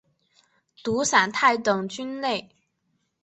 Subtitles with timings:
[0.83, 2.49] 毒伞肽等菌类。